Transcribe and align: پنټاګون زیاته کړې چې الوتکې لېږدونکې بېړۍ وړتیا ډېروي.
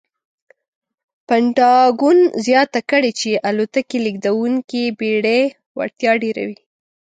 پنټاګون 1.27 2.19
زیاته 2.45 2.81
کړې 2.89 3.11
چې 3.19 3.29
الوتکې 3.49 3.97
لېږدونکې 4.05 4.83
بېړۍ 4.99 5.43
وړتیا 5.77 6.11
ډېروي. 6.23 6.57